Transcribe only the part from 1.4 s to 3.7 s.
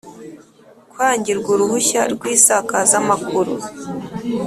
uruhushya rw isakazamakuru